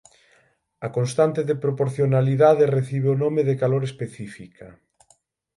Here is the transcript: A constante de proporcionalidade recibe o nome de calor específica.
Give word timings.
A 0.85 0.87
constante 0.97 1.41
de 1.49 1.55
proporcionalidade 1.63 2.71
recibe 2.77 3.07
o 3.11 3.19
nome 3.23 3.41
de 3.49 3.55
calor 3.61 3.83
específica. 3.89 4.67